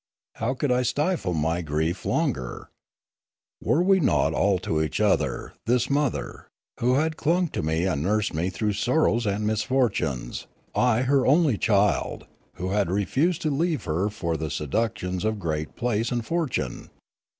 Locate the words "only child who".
11.27-12.69